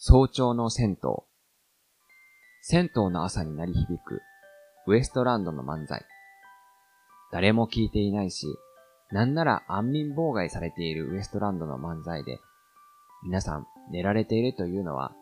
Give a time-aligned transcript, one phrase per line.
[0.00, 0.96] 早朝の銭湯。
[2.62, 4.22] 銭湯の朝に鳴り響く、
[4.86, 6.06] ウエストランドの漫才。
[7.32, 8.46] 誰も聞いていないし、
[9.10, 12.38] なんなら安眠妨害されているウエストランドの漫才で、
[13.24, 15.16] 皆さん寝られているというのは、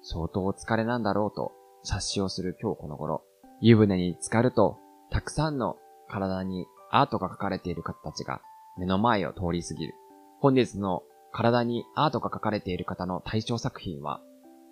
[0.00, 1.52] 相当お疲れなんだろうと
[1.82, 3.24] 察しをする今日この頃、
[3.60, 4.78] 湯船に浸かると、
[5.10, 5.76] たくさんの
[6.08, 8.40] 体にアートが描かれている方たちが
[8.78, 9.92] 目の前を通り過ぎる。
[10.40, 11.02] 本日の
[11.32, 14.20] 体にアートが描かれている方の対象作品は、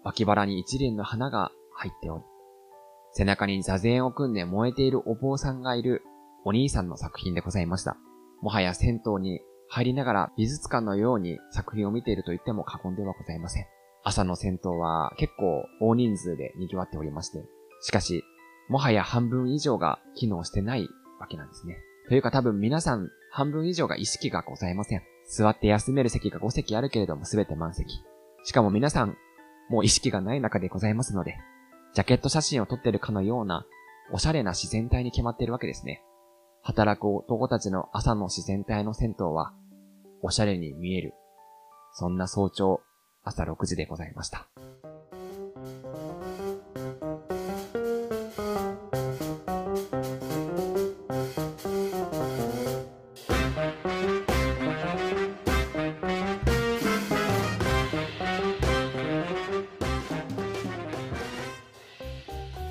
[0.05, 2.25] 脇腹に一輪の花が入っており、
[3.13, 6.03] 背中に座禅を組んで燃えているお坊さんがいる
[6.45, 7.97] お兄さんの作品でございました。
[8.41, 13.67] もはや銭湯に入りながら美術館のように作品を見ていると言っても過言ではございません。
[14.03, 17.45] 朝の銭湯は結構大人数で賑わっておりまして、
[17.83, 18.25] しかし、
[18.69, 21.77] もはや半分以上が機能してないわけなんですね。
[22.09, 25.03] というか多分皆さん半分以上が意識がございません。
[25.29, 28.03] 座って休める席が5席あるけれども全て満席。
[28.45, 29.17] しかも皆さん、
[29.71, 31.39] もう意識がない中でございますので、
[31.95, 33.65] ジャケット写真を撮ってるかのような、
[34.13, 36.03] おしゃれな自然体に決まっているわけですね。
[36.63, 39.55] 働く男たちの朝の自然体の銭湯は、
[40.23, 41.15] おしゃれに見える。
[41.95, 42.81] そんな早朝、
[43.23, 44.49] 朝6時でございました。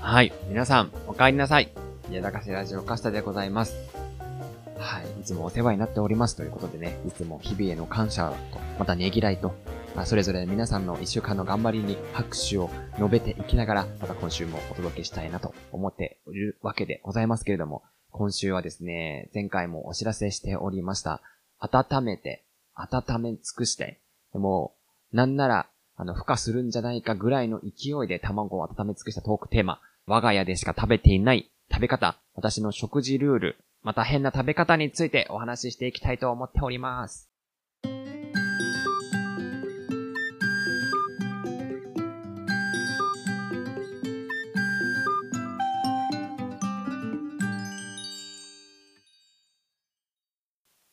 [0.10, 0.34] はい。
[0.48, 1.72] 皆さん、お帰りなさい。
[2.10, 3.76] 家高瀬ラジオカスタでございます。
[4.76, 5.22] はい。
[5.22, 9.54] いつもお世話になっておりますということでね、いつも日々への感謝と、またねぎらいと、
[9.96, 21.22] まあ、それぞれ皆さんの一週間の頑張りに拍手を述べていきながら、また今週もお届けしたいなと思っているわけでございますけれども、今週はですね、前回もお知らせしておりました、
[21.60, 24.00] 温めて、温め尽くして、
[24.34, 24.74] でも、
[25.14, 37.29] なんなら、あの、孵化するんじゃないかぐらいの勢いで卵を温め尽くしたトークテーマ、我が家でしか食べていない食べ方、私の食事ルール、また変な食べ方についてお話ししていきたいと思っております。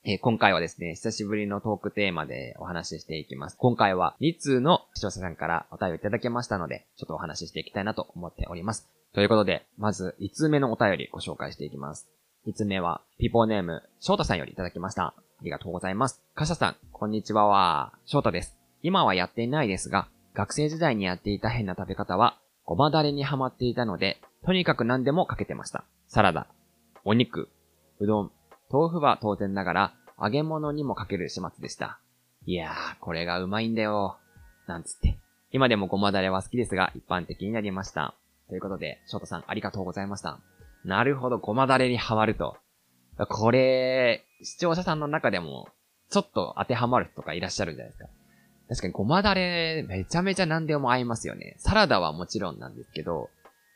[0.09, 3.57] え今回はですね、久しぶりのトークテーマでお話ししていきます。
[3.59, 8.89] 今回は2通の視聴者さんからお便りいただけましたので、ちょっとお話ししていきたいなと思っております。
[9.15, 12.07] ということで、まず、5つ目のお便りご紹介していきます。
[12.47, 15.07] 5つ目は、ピポーネーム、翔太さんよりいただきました。
[15.07, 16.23] ありがとうございます。
[16.37, 18.57] カシャさん、こんにちはは、翔太です。
[18.85, 25.83] 今はやっていないですが、学生時代にやっていた変な食べ方は、ごまだれにハマっていたので、とにかく何でもかけてました。
[26.07, 26.47] サラダ、
[27.05, 27.49] お肉、
[27.99, 28.33] うどん、
[28.73, 31.99] 豆腐は当然ながら、揚げ物にもかける始末でした。
[32.47, 34.19] いやー、これがうまいんだよ。
[34.67, 35.19] なんつって。
[35.53, 38.15] 今でもごまだれは好きですが、一般的になりました。
[38.49, 40.39] ということで、翔太さんありがとうございました。
[40.85, 42.57] なるほど、ごまだれにハマると。
[43.29, 45.69] これ、視聴者さんの中でも、
[46.11, 48.09] ちょっと当てはまる人とかいらっしゃるじゃないですか。
[48.69, 51.55] 確かにごまだれ、めちゃめちゃ何でも合いますよね。
[51.59, 53.31] サラダはもちろんなんですけど、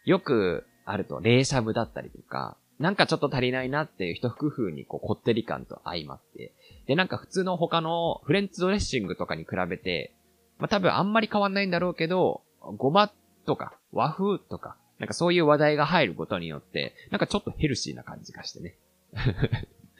[0.04, 6.54] よくあると、冷しゃぶだったりとか、なんかちょっと足りないなっていう一工夫にこう、こってり感と相まって。
[6.86, 10.14] で、なんか普通の他のフレンチドレッシングとかに比べて、
[10.58, 12.40] まあ、多分あんまり変わんないんだろうけど、
[12.78, 13.12] ごま
[13.44, 18.76] とか、和風とか、なんかそういう話題が入ることによって、なんかちょっとヘルシーな感じがしてね。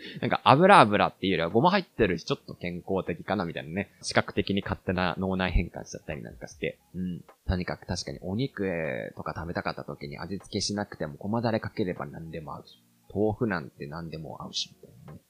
[0.21, 3.91] なんか油油っていうよりはごま入ってるしちょっと健康的かなみたいなね。
[4.03, 6.79] 視覚的に勝手な脳内変換しちゃったりなんかして。
[6.95, 7.25] うん。
[7.47, 12.83] とにかく確かにお肉とか食べたかった時に味付けしなくてもごまだれかければ何でも合うし。
[13.13, 15.21] 豆腐なんて何でも合うし、みたいなね。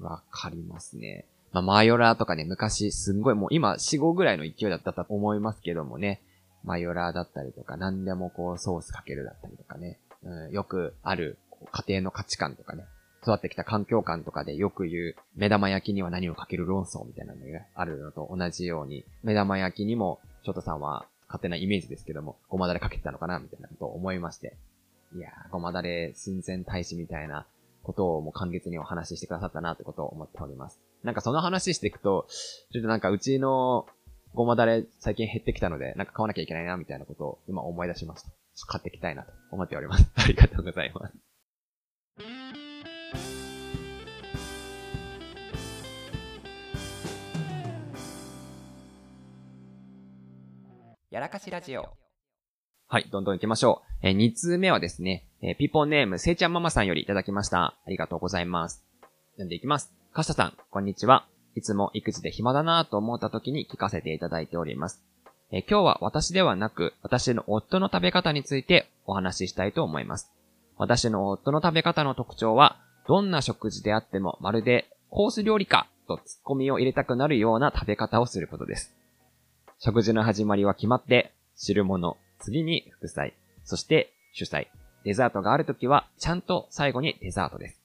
[0.00, 1.26] わかりますね。
[1.52, 6.20] まあ、マヨラーとかね、昔すんごいもう今4、5ぐらいの勢いだったと思いますけどもね。
[6.64, 11.38] マヨラーだったりとか、何でもこうソースかけるだったりとかね、うん、よくある
[11.70, 12.84] 家庭の価値観とかね、
[13.22, 24.56] 育ってきた環境観とかでよく言う、目玉焼きには何をかける論争みたいなのがあるのと同じように、目玉焼きにも、ショートさんは勝手なイメージですけども、ごまだれかけてたのかなみたいなことを思いまして。
[25.14, 27.46] いやー、ごまだれ親善大使みたいな
[27.82, 30.80] ことをもう簡潔にお話ししてくださったなってことを思っております。
[31.04, 32.26] なんかその話していくと、
[32.72, 33.86] ちょっとなんかうちの
[34.34, 38.30] ごまだれ最近減ってきたので、なんか買わなきゃいけないな、みたいなことを今思い出しました。
[38.66, 40.10] 買っていきたいなと思っております。
[40.14, 41.31] ありがとうございます。
[51.12, 51.90] やらかしラジオ。
[52.88, 54.06] はい、どんどん行きましょう。
[54.08, 57.76] えー、2通目はですね、えー、ピポネーム、せいちゃんママさんよりいただきました。
[57.86, 58.82] ありがとうございます。
[59.32, 59.92] 読んでいきます。
[60.14, 61.26] かしたさん、こんにちは。
[61.54, 65.02] いつも育児で暇だなぁと思った時に聞かせていただいております。
[65.50, 70.32] え今日は私ではなく、私の夫の食べ方についてお話ししたいと思います。
[70.78, 78.94] 私の夫の食べ方の特徴は、どんな食事であってもまるでコース料理かとツッコミを入れたくなるような食べ方をすることです。
[79.84, 83.34] 食事の始まりは決まって、汁物、次に副菜、
[83.64, 84.70] そして主菜、
[85.04, 87.80] デザートがあるときはちゃんと最後にデザートです。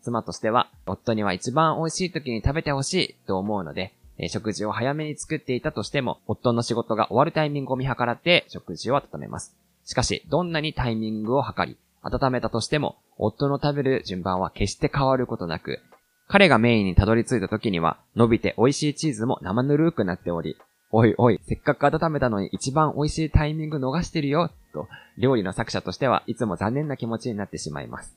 [0.00, 9.54] 妻としては、夫には一番美味しい時に食べてほしいと思うので、え食事を早めに作っていたとしても、夫の仕事が終わるタイミングを見計らって食事を温めます。
[9.84, 15.80] しかし、どんなにタイミングを測り、温めたとしても、夫の食べる順番は決して変わることなく、
[16.28, 20.56] 彼がメインにたどり着いた時には、伸びて美味しいチーズも生ぬるくなっており、
[20.94, 28.14] おいおい、せっかく温めたのに一番美味しいタイミング逃してるよ、と、料理の作者としてはいつも残念な気持ちになってしまいます。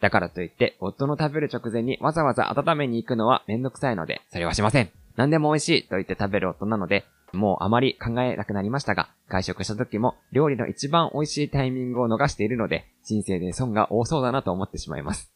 [0.00, 4.90] だからといって、夫の食べる直前にわざわざ温めに行くのはめんどくさいので、それはしません。
[5.14, 15.32] 何でも美味しいと言って食べる夫なので、もうあまり考えなくなりましたが、外食した時も料理の一番美味しいタイミングを逃しているので、人生で損が多そうだなと思ってしまいます。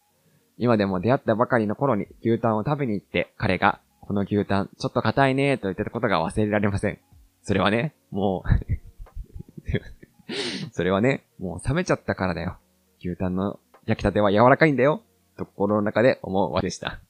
[0.59, 6.99] 今でも出会ったばかりの頃に牛タンを食べに行って、彼が、この牛タンちょっと硬いねと言ってたことが忘れられません。
[7.43, 8.49] それはね、もう
[10.73, 12.57] それはね、もう冷めちゃったからだよ。
[13.01, 15.03] 牛タンの焼きたては柔らかいんだよ。
[15.37, 17.01] と心の中で思うわけでした。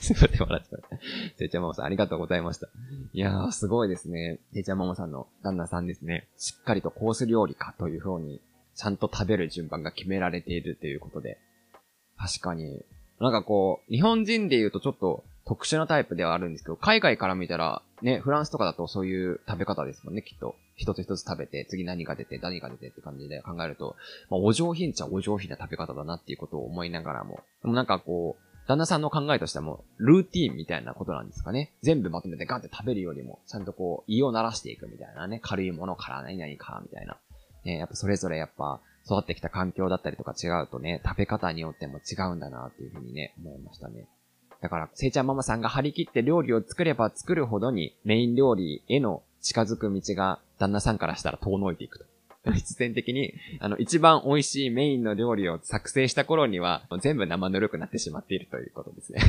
[0.00, 0.98] すいません、笑っちゃった。
[1.36, 2.68] せいちゃんママさん、ありがとうございました。
[3.12, 4.38] いやー、すごいですね。
[4.52, 6.28] せいちゃんママさんの旦那さんですね。
[6.36, 8.40] しっかりとコース料理かという風に、
[8.74, 11.38] ちゃんと食べる順番が決められているということで。
[12.16, 12.84] 確かに、
[13.22, 20.56] なんかこう、日本人で言うとちょっと特殊なタイプではあるんですけど、海外から見たら、ね、フランスとかだとそういう食べ方ですもんね、きっと。
[20.74, 23.94] 一つ一つ食べて、次何が出て、何が出てって感じで考えると、
[24.28, 27.44] まあ、お上品っちゃお上品な食べ方だなっていうことを思いながらも。
[27.62, 31.72] でもなんかこう、旦那さんの考えとしても、ルーティーンみたいなことなんですかね。
[31.82, 35.40] 全部まとめてガンって食べるよりも、ちゃんとこう、胃を鳴らしていくみたいなね。
[35.42, 37.18] 軽いものから何々か、みたいな。
[37.64, 44.06] ね、やっぱそれぞれやっぱ、育ってきた環境だったりとか違うとね、食べ方によっても違うんだなっていうふうにね、思いましたね。
[44.60, 52.04] だから、せいちゃんママさんが張り切って料理を作れば作るほどに、メイン料理への近づく道が旦那さんからしたら遠のいていくと。
[52.52, 59.20] 必然的に、あの、一番美味しいメインの料理を作成した頃には、全部生ぬるくなってしまっているということですね。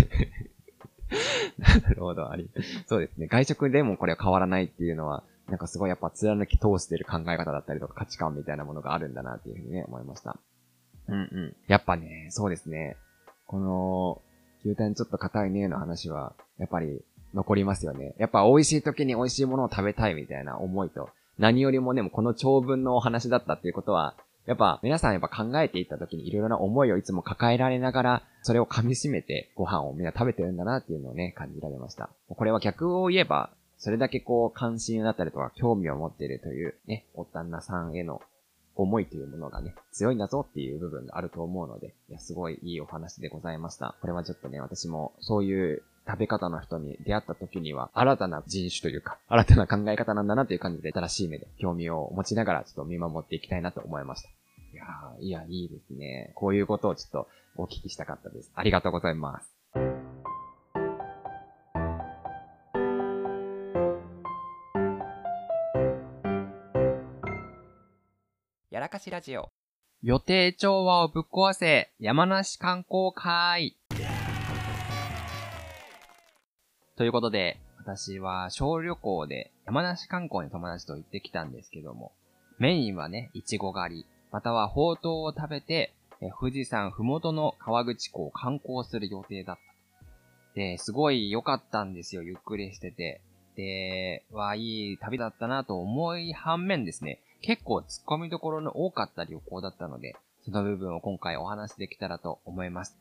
[1.57, 2.49] なるほど、あり。
[2.87, 3.27] そうですね。
[3.27, 10.37] 外食でもこれは変わらないっていうのは、なんかすごいやっぱ貫き通してる考え方だったりとか価値観みたいなものがあるんだなっていうふうにね、思いました。
[11.07, 11.55] うんうん。
[11.67, 12.97] やっぱね、そうですね。
[13.45, 14.21] この、
[14.65, 17.01] 牛タンちょっと硬いねの話は、やっぱり
[17.33, 18.15] 残りますよね。
[18.17, 32.09] やっぱ美味しい時に美味しいものを食べたいみたいな思いと、何よりもね、もこの長文のお話だったっていうことは、やっぱ皆さんやっぱ考えていった時にいろいろな思いをいつも抱えられながら、それを噛み締めてご飯をみんな食べてるんだなっていうのをね、感じられました。
[32.27, 38.21] これは逆を言えば、それだけこう関心だったりとか興味を持っているというね、お旦那さんへの
[38.75, 43.95] 思いというものがね、強いんだぞっていう部分があると思うので、いや、すごいいいお話でございました。
[44.01, 54.29] これはちょっとね、私もそういう食べ方の人に出会った時には、新たな人種というか、新たな考え方なんだなという感じで、新しい目で興味を持ちながら、ちょっと見守っていきたいなと思いました。
[54.29, 56.31] いやー、いや、いいですね。
[56.35, 58.51] こういうことをちょっとお聞きしたかったです。
[58.55, 59.62] ありがとうございます。
[69.03, 69.49] しラジオ。
[70.01, 73.75] 予定調和をぶっ壊せ、山梨観光会。
[76.95, 82.13] ということで、私は小旅行で山梨観光に友達と行ってきたんですけども、
[82.59, 85.91] メインはね、いちご狩り、またはほうとうを食べて、
[86.21, 89.61] え富士山ふもとの川口湖を観光する予定だった。
[90.55, 93.19] で、すごい良かったんですよ、ゆっくりしてて。
[93.57, 102.97] で、わ、いい旅だったなと思い反面ですね、結構突っ込みどころの多かった旅行だったので、その部分を今回お話できたらと思います。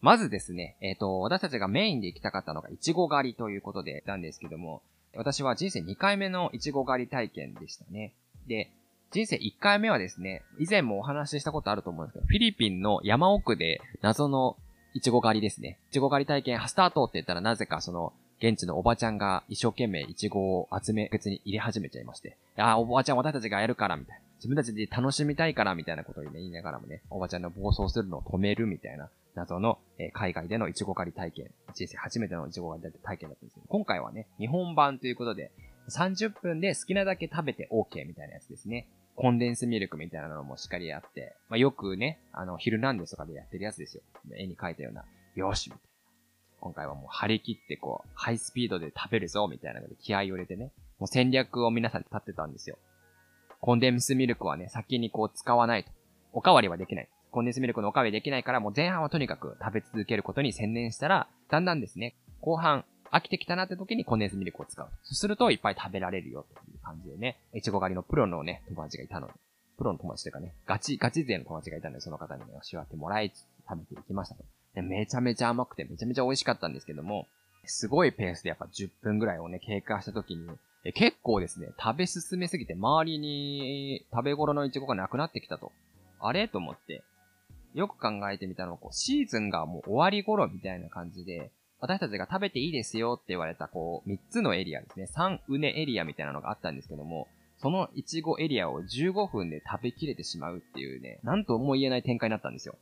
[0.00, 4.82] まずですね、えっ、ー、と、私たちがメインで行きたかったのが、いちご狩りということでなんですけども、
[5.16, 8.12] 私は人生2回目のいちご狩り体験でしたね。
[8.46, 8.70] で、
[9.12, 14.56] 人生1回目はですね、以前もお話ししたことあると思うんですけど、フィリピンの山奥で謎の
[14.92, 15.78] いちご狩りですね。
[15.90, 22.36] いちご狩り体験スタートって言ったらなぜかその、現地のおばちゃんが一生懸命いちごを集め、別に入れ始めちゃいまして。
[22.56, 24.22] ああ、おばちゃん私たちがやるから、みたいな。
[24.36, 35.50] 自分たちで楽しみたいから、みたいなことを、ね、言いながらもね、おばちゃんの暴走するのを止めるみたいな謎の、えー、海外でのイチゴ狩り体験、人生初めてのイチゴ狩り体験だったんですけど、今回はね、日本版ということで、
[35.88, 38.86] 30分で好きなだけ食べて OK みたいなやつですね。
[39.16, 44.02] コンデンスミルクみたいなのもしっかりあって、まあ、よくね、あの、ヒルナンデスとかでやってるやつですよ。
[44.36, 45.04] 絵に描いたような、
[45.36, 45.93] よしみたいな。
[46.64, 52.78] 今回はもう張り切ってこう、ハイスピードで食べるぞみたいなので気合を入れてね、もう戦略を皆さん立ってたんですよ。
[53.60, 55.90] コンデンスミルクはね、先にこう使わないと。
[56.32, 57.08] おかわりはできない。
[57.30, 64.88] コンデンスミルクのおかわりできないから、もう前半はとにかく食べ続けることに専念したら、だんだんですね、後半、飽きてきたなって時にコンデンスミルクを使う。
[65.02, 69.34] そうするといっぱい食べられるよという感じでね、いちご狩りのプロのね、友達がいたので、
[69.76, 74.44] プロの友達というかね、ガチ、ガチ勢の友達がいたので、その方にね、教えてもらいつつ食べていきましたと。
[74.74, 77.26] で、めちゃめちゃ甘くてめちゃめちゃ美味しかったんですけども、
[77.66, 80.48] すごいペースでやっぱ10分ぐらいをね、経過した時に、
[80.84, 85.72] え結構ですね、食べ進めすぎて周りに食べ頃のイチゴがなくなってきたと。
[86.20, 86.48] あれ？
[86.48, 87.02] と思って、
[87.74, 91.50] よく考えてみたのは、こう、シーズンがもう終わり頃みたいな感じで、
[91.80, 95.08] 私たちが食べていいですよって言われた、こう、3つのエリアですね。
[95.14, 97.28] 3うねエリアみたいなのがあったんですけども、
[97.58, 102.76] そのイチゴエリアを15分で食べきれてしまうっていうね、なんとも言えない展開になったんですよ。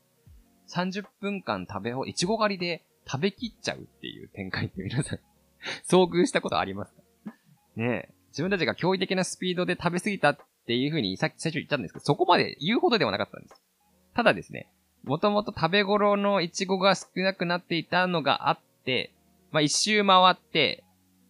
[0.74, 5.18] 30分間食べほ、いちご狩りで食べきっちゃうっていう展開って皆さん
[5.88, 7.02] 遭遇したことありますか？
[7.76, 8.14] ねえ。
[8.28, 13.62] 自分たちが驚異的なスピードで食べ過ぎたっていう風にさっき最初言ったんですけど、そこまで言うほどではなかったんです。
[14.14, 14.70] ただですね、
[15.04, 19.12] もともと食べ頃のイチゴが少なくなっていたのがあって、
[19.50, 20.84] まあ一周回って、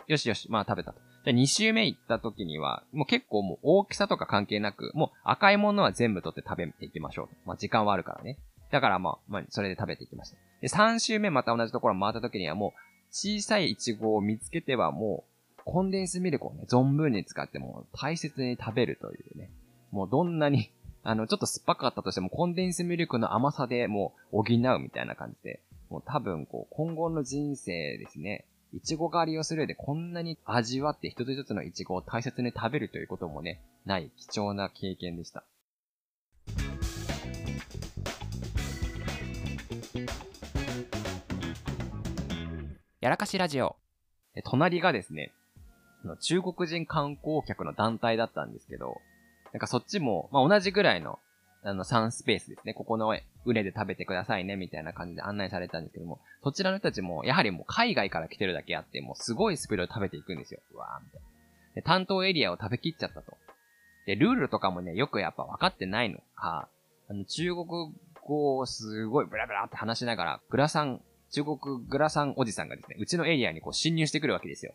[0.07, 1.01] よしよし、まあ食べたと。
[1.25, 7.29] じゃあ2周目行った時には、もう結構もう大きさとか関係なく、もう赤いものは全部取って食べていきましょう。
[7.47, 8.39] まあ時間はあるからね。
[8.73, 10.37] だからまあ、まあ、それで食べていきました。
[10.61, 12.81] で、3周目また同じところ回った時にはもう、
[13.13, 15.25] 小さいイチゴを見つけてはも
[15.59, 19.51] う、コンデンスミルクをね、存分に使っても大切に食べるというね。
[19.93, 20.73] もうどんなに
[21.05, 25.61] あの、ちょっと酸っぱかったとしても、コンデンスミルクの甘さでもう補うみたいな感じで、
[25.91, 35.45] もう多分こう、今後の人生ですね、いちご狩りをする上でこんなに味わって一つ一つのいちごを大切に食べるということもね、ない貴重な経験でした。
[43.03, 43.75] やらかしラジオ。
[44.45, 45.33] 隣がですね、
[46.21, 49.01] 中国人観光客の団体だったんですけど、
[49.53, 51.19] なんかそっちも、まあ、同じぐらいの、
[51.65, 52.75] あの、3スペースですね。
[52.75, 53.13] ここの
[53.45, 60.61] 腕で食べてくださいね、みたいな感じで案内されたんですけども、そちらの人たちも、やはりもう海外から来てるだけあって、もうすごいスピードで食べていくんですよ。
[60.73, 61.27] うわーみたいな。
[61.75, 63.37] で、担当エリアを食べきっちゃったと。
[64.07, 66.69] で、ルールとかもね、よくやっぱ分かってないのか、
[67.09, 67.67] あの、中国
[68.25, 71.01] 語をすごいブラブラって話しながら、グラサン、
[71.33, 71.59] 中国
[71.89, 74.75] グラサンおじさんがですね、うちのエリアにこう侵入してくるわけですよ。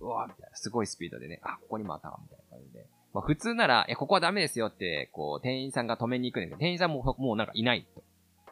[0.00, 2.86] うわーみたいな、すごいスピードでね、あ、ここにもあった、みたいな感じで。
[3.12, 8.04] まあ、普通なら、え、ここはダメですよって、こう、店員さんが止めに行くんですけど、店員さんも、もうなんかいないと。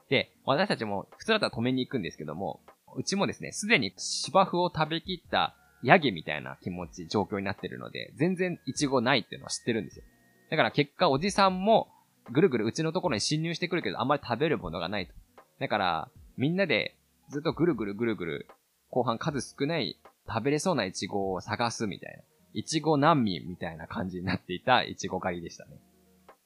[0.08, 2.60] で、私たちも普通だったら止めに行くんですけども、
[2.96, 10.04] うちもですね、すでに芝生を食べきったヤギみたいな気持ち、状況になってるので、全然イチゴないっていうのは知ってるんですよ。
[10.50, 11.88] だから結果、おじさんも、
[12.30, 15.12] ぐるぐるうちのところに侵入してくるけど、あんまり食べるものがないと。
[15.58, 16.96] だから、みんなで、
[17.28, 18.48] ずっとぐるぐるぐるぐる、
[18.90, 22.22] 後半数少ない食べれそうなイチゴを探すみたいな。
[22.52, 25.80] いちご難民みたいな感じになっていたいちご狩りでしたね。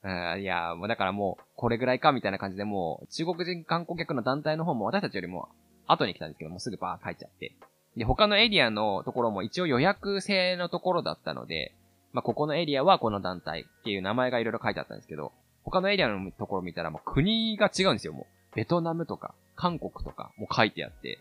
[0.03, 5.49] うん、いや、もうだからもう、これぐらいかみたいな感じでもう、中国人観光客の団体の方も私たちよりも
[5.87, 7.53] 後に来たんですけどもう、すぐバー帰っちゃって。
[7.97, 11.75] で、他のエリアのところも一応予約制のところだったので、
[12.13, 15.33] まあ、ここのエリアはこの団体っていう名前がいろいろ書いてあったんですけど、
[15.65, 18.57] 他のエリアのところ見たらもう国が違うんですよ、もう。
[18.57, 21.19] ベトナムとか、韓国とかも書いてあって。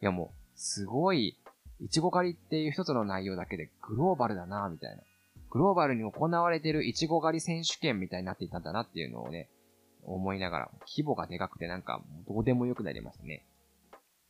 [0.00, 1.36] いやもう、すごい
[1.80, 5.02] いちご狩りっていう一つの内容だけでグローバルだなみたいな。
[5.50, 9.50] グローバルに行われてるいちご狩り選手権みたいになっていたんだなっていうのをね、
[10.02, 13.44] 思いながら、規模がでかくてなんか、どうでもよくなりましたね。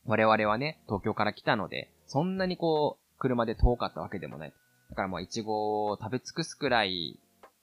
[0.05, 4.53] 我々はね、東京から来たので、そんなにこう、車で遠かったわけでもない。
[4.89, 7.19] だからもういちごを食べ尽くすくらい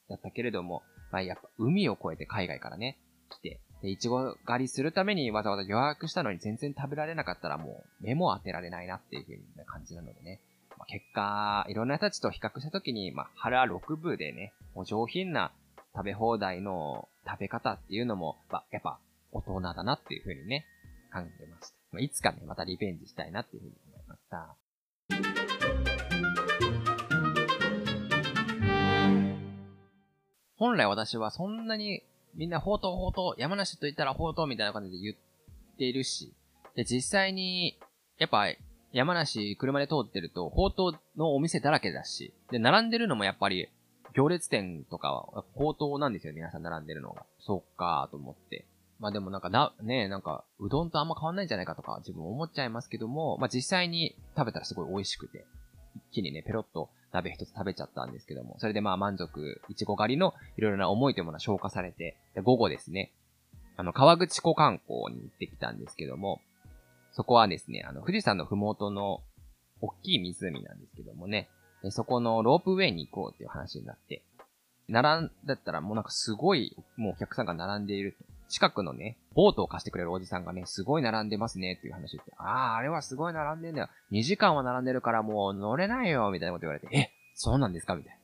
[0.08, 2.98] だったけれども、まあやっぱ海を越えて海外からね、
[3.30, 10.40] 来て、で、いちご狩りするためにわざわざ予約したのに全然食べられなかったらもう目も当てられないなっていう風な感じなのでね。
[10.78, 15.52] まあ、結果、いろんな人たちと比較したときに、まあ、腹6分でね、もう上品な
[15.94, 18.98] 食べ放題の食べ方っていうのも、まあ、やっぱ
[19.32, 20.64] 大人だなっていう風にね、
[21.10, 21.76] 感じました。
[21.92, 24.56] まあ、いつかね、またリベンジしたいなっていう風に思いました。
[30.56, 32.02] 本来私はそんなに
[32.34, 36.32] みんな、ほうとうほうとう、山梨と言ったらほうとうみたいな感じで言っているし、
[36.74, 37.78] で、実際に、
[38.18, 38.46] やっぱ、
[38.92, 43.68] 山梨車で通ってると、ほうとうのお店だらけだし、で、並んでるのもやっぱり、
[44.14, 47.24] 行列店とかは、ほうとうなんですよ、皆さん並んでるのが。
[47.40, 48.66] そっかーと思って。
[48.98, 55.44] まあでもなんかな、ねなんか、うどんとあんま変わんないんじゃないかとか、自分思っちゃいますけども、まあ実際に食べたらすごい美味しくて、
[55.96, 63.12] 一気にね、ペロッと鍋一つ食べちゃったんですけども、それでまあ満足、いちご狩りのいろいろな思いというものは消化されて、午後ですね、
[63.76, 66.40] あの、川口湖観光に行ってきたんですけども、
[67.12, 69.20] そこはですね、あの、富士山のふもとの
[69.80, 71.48] 大きい湖なんですけどもね、
[71.90, 74.22] そこのロープウェイに行こうっていう話になって、
[74.88, 78.31] 並んだったらもうなんかすごい、もうお客さんが並んでいると。
[78.52, 83.88] 近くのね、ボートを貸してくれるおじさんがね、すごい並んでますねっていう話を言って、ああ、あれはすごい並んでんだよ。
[84.12, 87.96] 2時間は並んでるからもう乗れないよ、みたいなこと言われて、え、そうなんですか？
[87.96, 88.18] みたい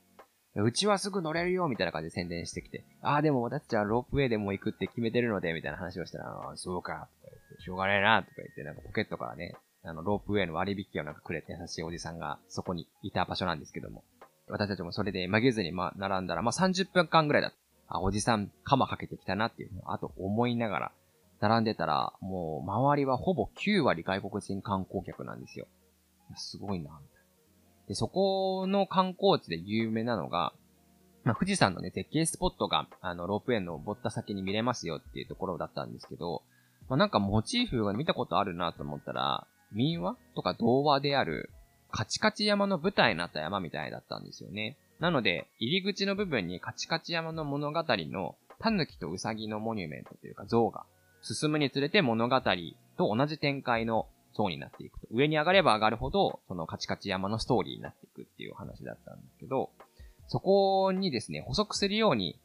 [0.55, 0.63] な。
[0.63, 14.03] うちはすぐ乗れるよ、みたいな感じで宣伝してきて、ああ、でも私たちはロープウェイでも行くって決めてるので、みたいな話をしたら、ああ、そうか、とか言って、しょうがねえな、とか言って、なんかポケットからね、あの、ロープウェイの割引をなんかくれて優しいおじさんがそこにいた場所なんですけども。
[14.51, 17.57] 私たちもそれで曲げずにま、並んだら、まあ、30分間ぐらいだった。
[17.89, 20.91] あ、おじさん、鎌かけてきたなっていうのを、あと思いながら、
[21.41, 25.67] 並んでたら、もう、周りはほぼ9割外国人観光客なんですよ。
[26.35, 27.87] すごいな、みたいな。
[27.87, 30.53] で、そこの観光地で有名なのが、
[31.23, 36.43] まあ、富士山のね、絶景スポットが、あの、ロープウェイの登った先に見れますよっていうところだったんですけど、
[36.87, 41.49] まあ、なんかモチーフが見たことあるなと思ったら、民話とか童話である、
[41.91, 44.77] カチカチ山の舞台になった山みたいだったんですよね。
[44.99, 50.85] なので、入り口の部分にカチカチ山の物語のタヌキとウサギのモニュメントというか像が
[51.21, 52.41] 進むにつれて物語
[52.97, 55.07] と同じ展開の像になっていくと。
[55.11, 59.69] 上に上がれば上がるほど、そのカチカチ山のストーリーになっていくっていう話だったんですけど、
[60.27, 62.39] そこにですね、補足するように、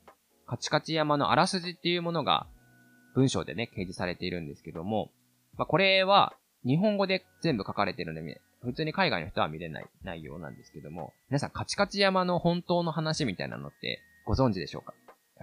[0.46, 2.46] カチカチ山のあらすじっていうものが
[3.14, 5.10] 文章でね、掲示されているんですけども、
[5.56, 6.34] まあ、これは
[6.66, 14.94] 日本語で全部書かれてるので、普通に海外の人は見れない内容なんですけども、皆さんカチカチ山の本当の話みたいなのってご存知でしょうか？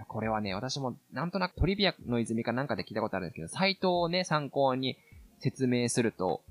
[0.08, 4.96] これはね、私もなんとなくトリビアの泉かなんかで聞いたことあるんですけど、サイトをね、参考に
[5.38, 6.42] 説明すると、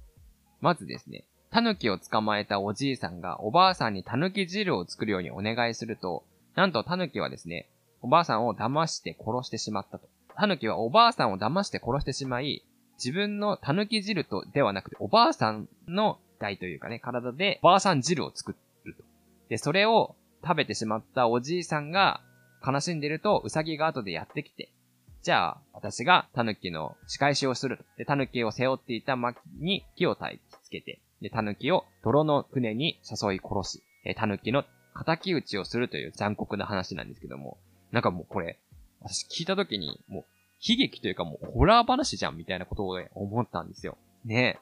[0.61, 6.23] まずですね、タヌキを捕まえたおじいさんがおばあさんにタヌキ汁を作るようにお願いすると、
[6.55, 7.67] なんとタヌキはですね、
[8.01, 10.07] おばあさんを騙して殺してしまったと。
[10.35, 12.63] タヌキはおばあさんを騙して殺してしまい、
[13.03, 19.03] 自分のタヌキ汁とではなくて、おばあさんの体というかね、体でおばあさん汁を作ると。
[19.49, 22.21] で、それを食べてしまったおじいさんが
[22.65, 24.71] 悲しんでると、うさぎが後でやってきて、
[25.21, 27.83] じゃあ、私がタヌキの仕返しをすると。
[27.97, 34.63] で、タヌキを背負っていた薪に木を焚きつけて、で、タヌキを泥の船に誘い殺し、え、タヌキの
[34.95, 37.59] 仇討ちをするという残酷な話なんですけども、
[37.91, 38.57] なんかもうこれ、
[38.99, 40.23] 私聞いた時に、もう、
[40.67, 43.97] 悲劇というかもうホラー話じゃんみたいなことを、ね、思ったんですよ。
[44.25, 44.59] ね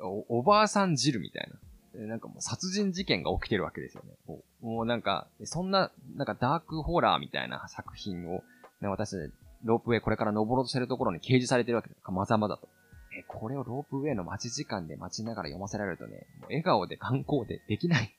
[0.00, 1.48] お、おばあさん汁みたい
[1.94, 2.06] な。
[2.06, 4.38] なんかもう殺人事件が起きてるわけですよね。
[4.60, 8.42] もうなんか、そんな、なんかダークホラーみたいな作品を、
[8.80, 9.14] ね、私、
[9.62, 12.00] ロープウェイこれから登ろうとしてるところに掲示されてるわけです。
[12.10, 12.68] まざまだと。
[13.16, 18.14] え、これをロープウェイの待ち時間で待ちながら読ませられるとね、もう笑顔で観光でできない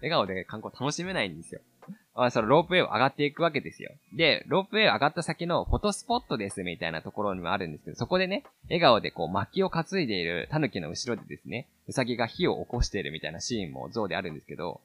[0.00, 1.60] 笑顔で観光楽しめないんですよ。
[2.14, 3.90] あそのロープウェイを上がっていくわけですよ。
[4.14, 14.80] で、ロープウェイ上がった先のフォトスポットですみたいなところにもあるんですけど、そこでね、笑顔でこう薪を担いでいる狸の後ろでですね、ウサギが火を起こしているみたいなシーンも像であるんですけど、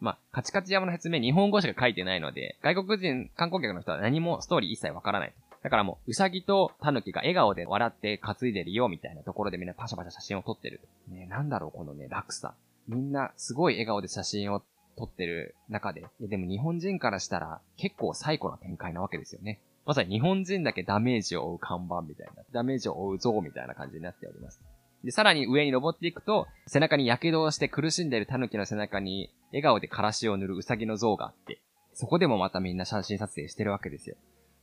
[0.00, 5.32] まあ、カチカチ山の説明日本語しか書いてないので、外国人観光客の人は何もストーリー一切わからない。
[5.62, 10.80] だからもう、うさぎとタヌキが笑顔で笑って担いでるよみたいなところでみんなパシャパシャ写真を撮ってる。
[11.08, 12.54] ね、なんだろうこのね、落差。
[12.88, 14.62] みんなすごい笑顔で写真を
[14.96, 19.60] 撮ってる中で、いやでも日本人からしたら結構最古な展開なわけですよね。
[19.84, 24.60] まさに日本人だけダメージを負う看板みたいな、ダメージを負う像みたいな感じになっております。
[25.04, 31.60] で、さらに上に登っていくと、背中に火傷をして苦しんでいる狸の背中に笑顔でからしを塗るウサギの像があって、
[31.94, 34.16] そこでもまたみんな写真撮影してるわけですよ。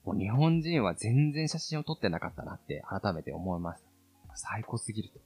[0.03, 4.35] もう日本人は全然写真を撮ってなかったなって改めて思いました。
[4.35, 5.19] 最高すぎると。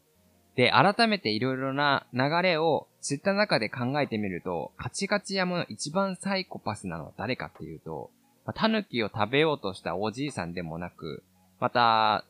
[0.58, 8.10] で、改めていろいろな流れを知った中で考えてみると、カチカチ山の一番サイコパスなのは誰かっていうと、
[8.44, 11.24] ま、タヌキを食べようとしたおじいさんでもなく、
[11.60, 12.26] また、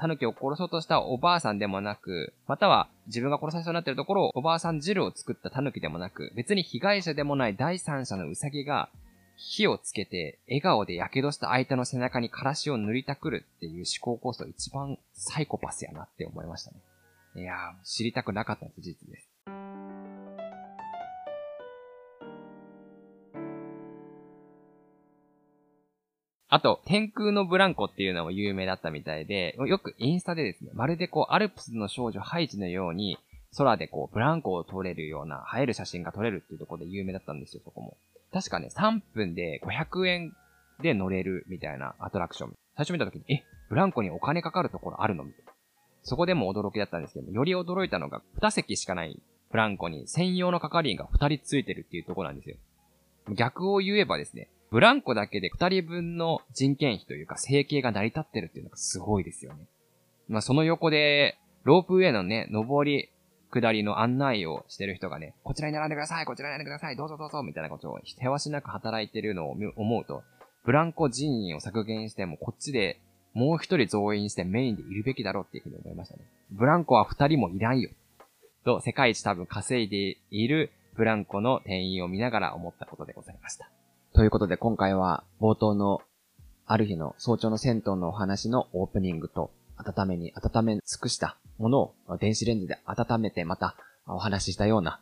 [0.00, 8.88] タヌキを殺そうとしたおばあさんでもなく、または自分が殺されそうになってるところをおばあさん汁を作ったタヌキでもなく、別に被害者でもない第三者のウサギが
[9.36, 16.78] 火をつけて笑顔で火傷した相手の背中にからしを塗りたくるっていう思考こそ一番サイコパスやなって思いましたね。
[17.36, 19.28] いやー、知りたくなかった事実です。
[26.48, 33.18] あと、天空のブランコっていうのも有名だったみたいで、よくインスタでですね、まるでこう、アルプスの少女ハイジのように、
[33.56, 37.96] 空でこう、ブランコを撮れるような、映える写真が撮れるっていうところで有名だったんですよ、そこも。
[38.32, 40.32] 確かね、3分で500円
[40.80, 42.52] で乗れるみたいなアトラクション。
[42.76, 45.53] 最初見た時に、え、ブランコにお金かかるところあるのみたいな。
[46.04, 52.56] そこでも驚きだったんですけどより驚いたのが、2席しかないブランコに専用の係員が2人ついてるっていうとこなんですよ。
[53.30, 59.66] 逆を言えばですね、ブランコだけで2人分の人件費というか生計が成り立ってるっていうのがすごいですよね。
[60.28, 63.08] まあその横で、ロープウェイのね、上り
[63.60, 70.24] 下りの案内をしてる人がね、こちらに並んでください、こちらに並んでください、どうぞどうぞ、みたいなことを、手わしなく働いてるのを思うと、
[70.64, 73.00] ブランコ人員を削減しても、こっちで
[73.34, 76.22] もう一人増員してメインでいるべきだろうっていうふうに思いましたね。
[76.50, 77.90] ブランコは二人もいらんよ。
[78.64, 83.68] と、世界一多分稼いでいるブランコの店員を見ながら思ったことでございました。
[84.14, 86.00] ということで今回は冒頭の
[86.66, 93.74] ある日の早朝の銭湯のお話のオープニングと温めに温め尽くしたものを電子レンジで温めてまた
[94.06, 95.00] お話ししたような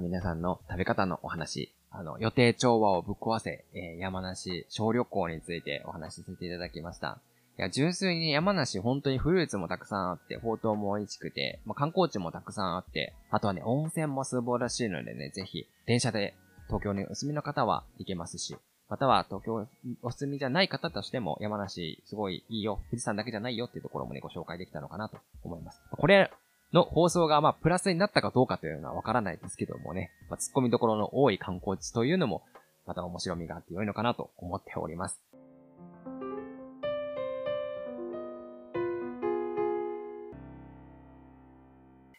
[0.00, 7.18] 皆さんの食べ方のお話、あの、予定調和をぶっ壊せ、えー、山梨小旅行についてお話しさせていただきました。
[7.62, 16.34] や、純粋に山梨本当にフルーツもたくさんあって、宝刀も美味しくて、まあ、観光地もたくさんあって、あとはね、温泉も素晴らしいのでね、ぜひ、電車で
[16.66, 18.56] 東京にお住みの方は行けますし、
[18.88, 19.66] または東京
[20.02, 25.80] お住みじゃない方としても山梨すごいいいよ、富士山だけじゃないよっていうところもね、ご紹介できたのかなと思います。
[25.90, 26.30] これ
[26.74, 32.42] の放送がまあプラスになったかどうかというのはわからないですけどもね、まあ、突っ込みどころの多い観光地というのも、
[32.86, 35.18] また面白みがあって良いのかなと思っております。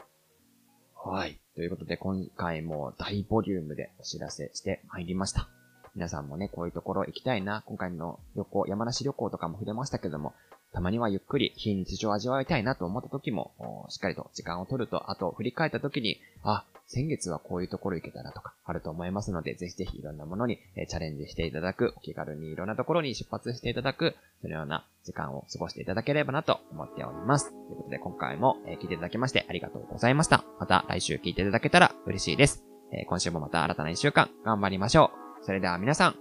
[0.96, 1.39] はい。
[1.56, 5.48] ということで、今回も大ボリュームでお知らせしてまいりました。
[5.93, 7.62] 皆さんもね、こういうところ行きたいな。
[7.67, 10.34] 今回の旅行、山梨旅行とかも触れましたけども、
[10.72, 27.49] たまにはゆっくり非日常を味わいたいなと思った時も、しっかりと時間を取ると、あと振り返った時に、あ、先月はこういうところ行けたなとか、あると思いますので、ぜひぜひいろんなものにチャレンジしていただく、お気軽にいろんなところに出発していただく、そのような時間を過ごしていただければなと思っております。
[27.49, 30.43] ということで今回も聞いていただきましてありがとうございました。
[30.60, 32.63] また来週聞いていただけたら嬉しいです。
[33.08, 35.45] 今週もまた新たな一週間頑張りましょう。
[35.45, 36.12] それでは皆さん、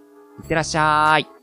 [0.43, 1.42] いってらっしゃい。